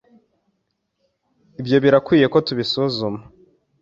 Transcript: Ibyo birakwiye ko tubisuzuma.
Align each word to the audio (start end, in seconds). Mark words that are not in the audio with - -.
Ibyo 1.61 1.77
birakwiye 1.83 2.25
ko 2.33 2.37
tubisuzuma. 2.47 3.19